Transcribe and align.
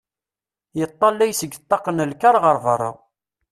Yeṭṭalay 0.79 1.31
seg 1.39 1.51
ṭṭaq 1.61 1.85
n 1.91 1.97
lkar 2.11 2.35
ɣer 2.45 2.57
berra. 2.63 2.91